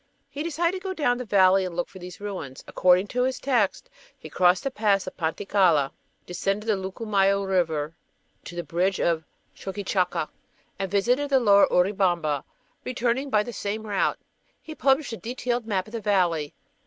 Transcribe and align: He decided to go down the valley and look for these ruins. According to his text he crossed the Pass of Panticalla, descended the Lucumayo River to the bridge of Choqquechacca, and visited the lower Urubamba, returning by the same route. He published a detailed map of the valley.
He 0.31 0.41
decided 0.41 0.81
to 0.81 0.83
go 0.83 0.95
down 0.95 1.19
the 1.19 1.25
valley 1.25 1.63
and 1.63 1.75
look 1.75 1.87
for 1.87 1.99
these 1.99 2.19
ruins. 2.19 2.63
According 2.65 3.05
to 3.09 3.21
his 3.21 3.37
text 3.39 3.87
he 4.17 4.31
crossed 4.31 4.63
the 4.63 4.71
Pass 4.71 5.05
of 5.05 5.15
Panticalla, 5.15 5.91
descended 6.25 6.67
the 6.67 6.75
Lucumayo 6.75 7.43
River 7.47 7.93
to 8.45 8.55
the 8.55 8.63
bridge 8.63 8.99
of 8.99 9.25
Choqquechacca, 9.55 10.27
and 10.79 10.89
visited 10.89 11.29
the 11.29 11.39
lower 11.39 11.67
Urubamba, 11.67 12.43
returning 12.83 13.29
by 13.29 13.43
the 13.43 13.53
same 13.53 13.85
route. 13.85 14.17
He 14.59 14.73
published 14.73 15.13
a 15.13 15.17
detailed 15.17 15.67
map 15.67 15.85
of 15.85 15.91
the 15.93 16.01
valley. 16.01 16.55